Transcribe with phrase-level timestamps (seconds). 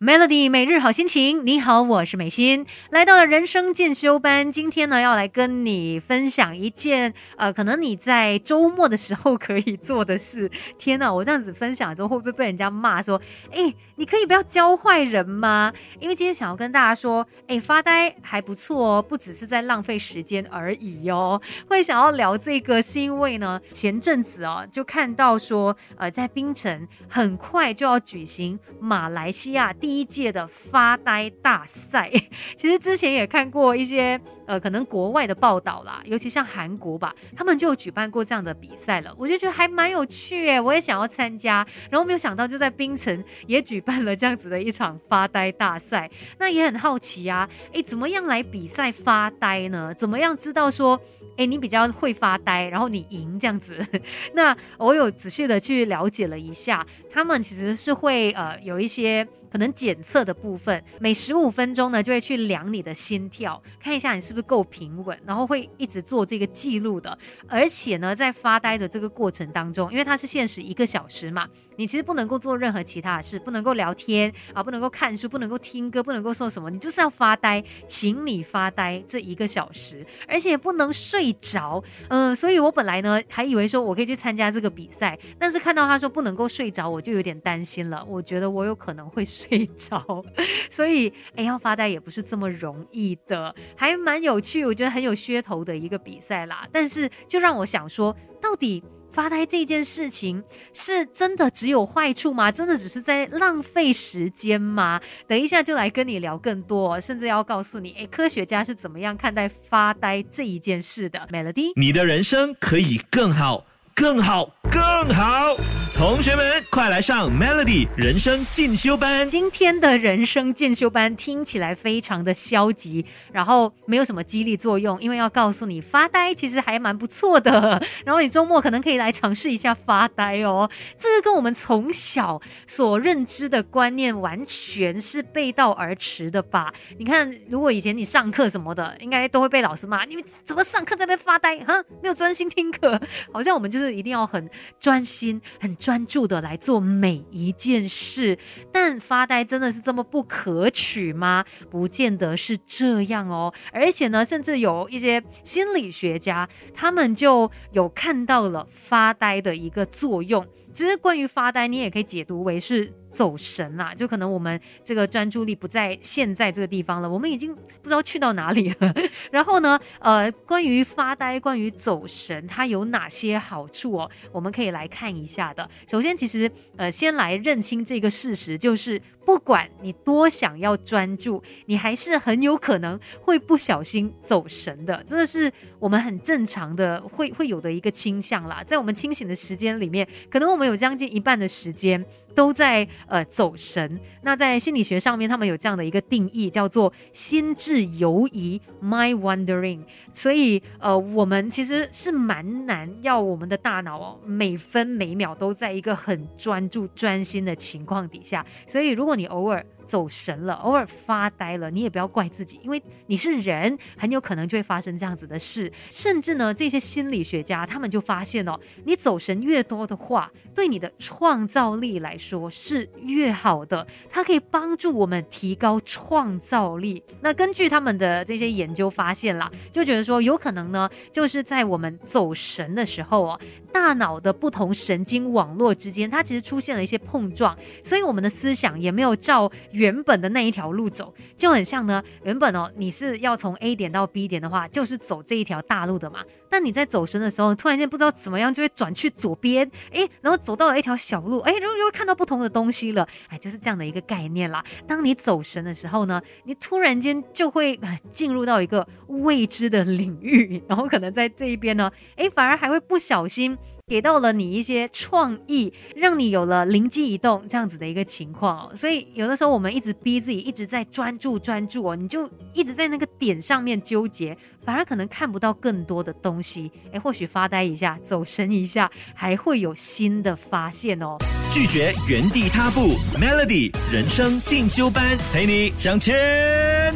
[0.00, 4.52] Melody 每日好心情，你好，我是美心，来到了人生进修班。
[4.52, 10.48] 今天呢，要来跟你分享一件呃，可能你在周末的时候可以做的事。
[10.78, 15.72] 天哪，我这样子分享之后，会不会被人家骂说，哎，你可以不要教坏人吗？
[15.98, 21.42] 因为今天想要跟大家说，哎，发呆还不错哦，不只是在浪费时间而已哦。
[21.68, 29.87] 会想要聊这个，是因为呢，前阵子哦，就看到说，呃，在槟城很快就要举行马来西亚第。
[29.88, 32.10] 第一届的发呆大赛，
[32.58, 49.94] 其实之前也看过一些呃，可能国外的报道啦，尤其像韩国吧，他们就有举办过这样的比赛了，我就觉得还蛮有趣诶，我也想要参加，然后没有想到就在冰城 也举办了这样子的一场发呆大赛，那也很好奇啊，诶，怎么样来比赛发呆呢？
[49.94, 51.00] 怎么样知道说，
[51.38, 53.78] 诶，你比较会发呆，然后你赢这样子？
[54.34, 59.26] 那我有仔细的去了解了一下，他们其实是会呃有一些。
[59.50, 67.18] 可能检测的部分，每十五分钟呢就会去量你的心跳，看一下你是不是够平稳，然后会一直做这个记录的。
[67.48, 71.48] 而且呢，在发呆的这个过程当中，因为它是限时一个小时嘛，
[71.78, 81.80] 你其实不能够做任何其他的事，不能够聊天啊，不能够看书，不能够听歌，不能够说什么，你就是要发呆，请你发呆这一个小时，而且不能睡着。
[82.08, 88.04] 嗯，所以我本来呢还以为说我可以去参加这个比赛，但是看到他说不能够睡着，我就有点担心了。
[88.08, 89.24] 我觉得我有可能会。
[89.38, 90.24] 睡着，
[90.70, 96.66] 所以哎，要发呆也不是这么容易的，还蛮有趣，我觉得很有噱头的一个比赛啦。
[96.72, 100.42] 但是就让我想说，到底发呆这件事情
[100.72, 102.52] 是真的只有坏处吗？
[102.52, 105.00] 真的只是在浪费时间吗？
[105.26, 111.26] 等一下就来跟你聊更多，甚至要告诉你，哎，科学家是怎么样看待发呆这一件事的。
[111.32, 114.54] Melody，你的人生可以更好，更好。
[114.70, 114.80] 更
[115.14, 115.54] 好，
[115.94, 119.28] 同学们快来上 Melody 人生进修班。
[119.28, 127.82] 今天的人生进修班听起来非常的消极，然后没有什么激励作用，因为要告诉你发呆其实还蛮不错的。
[128.04, 130.68] 然后你周末可能可以来尝试一下发呆哦。
[130.98, 136.72] 这个跟我们从小所认知的观念完全是背道而驰的吧？
[136.98, 141.58] 你看，如果以前你上课什么的，应该都会被老师骂，你怎么上课在那发呆？
[141.60, 143.00] 哈，没有专心听课，
[143.32, 144.48] 好像我们就是一定要很。
[144.78, 148.38] 专心、很专注的来做每一件事，
[148.72, 151.44] 但发呆真的是这么不可取吗？
[151.70, 153.52] 不见得是这样哦。
[153.72, 160.46] 而且呢，甚至有一些心理学家，他们就有看到了发呆的一个作用。
[160.78, 162.92] 其实关于发呆，你也可以解读为是。
[163.10, 168.94] 走神啦，就可能我们这个专注力不在现在这个地方了，我们已经不知道去到哪里了。
[169.32, 174.10] 然后呢，呃，关于发呆，关于走神，它有哪些好处哦？
[174.30, 175.68] 我们可以来看一下的。
[175.90, 185.04] 首先，其实呃，先来认清这个事实，就是不管你多想要专注，你还是很有可能会不小心走神的。
[185.06, 188.64] 这个是我们很正常的，会会有的一个倾向啦。
[188.66, 192.02] 在我们清醒的时间里面，可能我们有将近一半的时间。
[192.38, 193.98] 都在呃走神。
[194.22, 199.80] 那在心理学上面，他们有这样的一个定义，叫做心智游移 （my wondering）。
[200.12, 208.46] 所以呃，我们其实是蛮难要我们的大脑哦，每分每秒都在一个很专注、专心的情况底下。
[208.68, 215.72] 所以如果你偶尔，走神了，偶尔发呆了，你也不要怪自己，因为你是人，很有可能就会发生这样子的事。
[215.90, 227.02] 甚至呢，这些心理学家他们就发现哦，你走神越多的话，对你的创造力来说是越好的，它可以帮助我们提高创造力。
[227.22, 233.40] 那根据他们的这些研究发现啦，就觉得说有可能呢，就是在我们走神的时候哦，
[233.72, 239.50] 大脑的不同神经网络之间，它其实出现了一些碰撞，所以我们的思想也没有照。
[239.78, 242.02] 原本的那一条路走就很像呢。
[242.24, 246.24] 原本哦，你是要从 A 点到 B 点的话，就是走这一条大路的嘛。
[246.50, 254.64] 但你在走神的时候，突然间不知道怎么样就会转去左边，哎，然后走到了一条小路，哎，然后又会看到不同的东西了，哎，就是这样的一个概念啦。
[254.86, 257.78] 当你走神的时候呢，你突然间就会
[258.10, 263.56] 进入到一个未知的领域，然后可能在这一边呢，哎，反而还会不小心。
[263.88, 268.76] 给到了你一些创意，让你有了灵机一动这样子的一个情况。
[268.76, 274.36] 所以有的时候我们一直逼自己一直在专注专注哦，你就一直在那个点上面纠结，
[274.68, 276.70] 反而可能看不到更多的东西。
[276.92, 281.16] 哎，或许发呆一下，走神一下，还会有新的发现哦。
[281.50, 286.14] 拒绝原地踏步，Melody 人生进修班陪你向前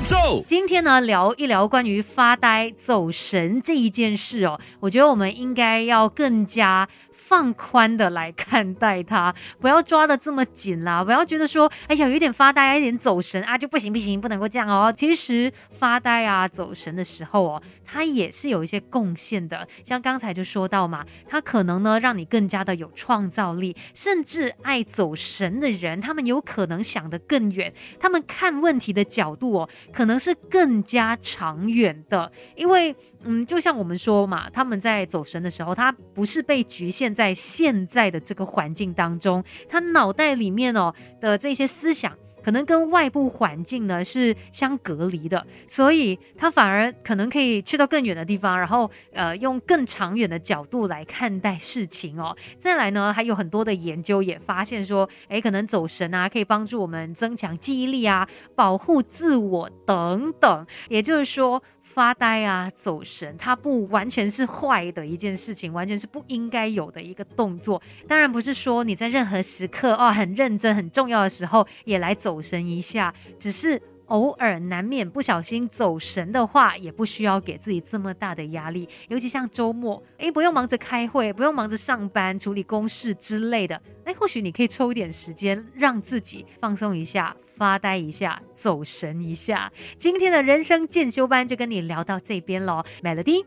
[0.05, 0.45] 走。
[0.47, 6.87] 今天呢，聊一聊关于发呆走神这一件事哦，我觉得我们应该要更加。
[7.32, 14.93] 放宽的来看待它， 不要抓的这么紧啦，不要觉得说，哎呀，有点发呆，有点走神啊，就不行不行，不能够这样哦。
[14.94, 19.67] 其实发呆啊、走神的时候哦，它也是有一些贡献的。
[19.82, 32.94] 像刚才就说到嘛，它可能呢让你更加的有创造力，甚至爱走神的人，他们有可能想得更远，他们看问题的角度哦，可能是更加长远的，因为。
[33.25, 52.37] 嗯，就像我们说嘛，他们在走神的时候，他不是被局限在在现在的这个环境当中，他脑袋里面哦的这些思想，可能跟外部环境呢是相隔离的，所以他反而可能可以去到更远的地方，然后呃用更长远的角度来看待事情哦。
[52.59, 61.63] 再来呢，还有很多的研究也发现说，诶，可能走神啊，可以帮助我们增强记忆力啊，保护自我等等，也就是说。
[61.82, 67.81] 发呆啊，走神，它不完全是坏的一件事情，完全是不应该有的一个动作。
[68.08, 78.87] 当然不是说你在任何时刻哦很认真、很重要的时候也来走神一下，只是偶尔难免不小心走神的话，也不需要给自己这么大的压力。
[79.08, 87.37] 尤其像周末，诶，不用忙着开会，不用忙着上班、处理公事之类的，哎，或许你可以抽一点时间让自己放松一下。
[87.55, 89.71] 发呆一下，走神一下。
[89.97, 93.45] 今天的人生进修班就跟你聊到这边喽，Melody。